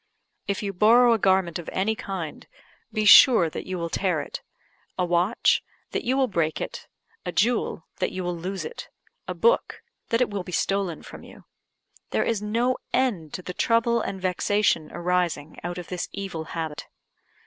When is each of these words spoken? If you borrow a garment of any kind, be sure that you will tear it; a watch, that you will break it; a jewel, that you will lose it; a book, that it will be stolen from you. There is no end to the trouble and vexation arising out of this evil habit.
If 0.47 0.63
you 0.63 0.73
borrow 0.73 1.13
a 1.13 1.19
garment 1.19 1.59
of 1.59 1.69
any 1.71 1.93
kind, 1.95 2.47
be 2.91 3.05
sure 3.05 3.51
that 3.51 3.67
you 3.67 3.77
will 3.77 3.91
tear 3.91 4.19
it; 4.19 4.41
a 4.97 5.05
watch, 5.05 5.63
that 5.91 6.03
you 6.03 6.17
will 6.17 6.25
break 6.27 6.59
it; 6.59 6.87
a 7.23 7.31
jewel, 7.31 7.85
that 7.97 8.11
you 8.11 8.23
will 8.23 8.35
lose 8.35 8.65
it; 8.65 8.89
a 9.27 9.35
book, 9.35 9.83
that 10.09 10.19
it 10.19 10.31
will 10.31 10.41
be 10.43 10.51
stolen 10.51 11.03
from 11.03 11.21
you. 11.23 11.43
There 12.09 12.23
is 12.23 12.41
no 12.41 12.77
end 12.91 13.31
to 13.35 13.43
the 13.43 13.53
trouble 13.53 14.01
and 14.01 14.19
vexation 14.19 14.91
arising 14.91 15.59
out 15.63 15.77
of 15.77 15.89
this 15.89 16.09
evil 16.11 16.45
habit. 16.45 16.87